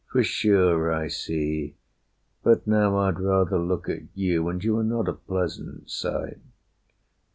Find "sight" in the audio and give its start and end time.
5.91-6.39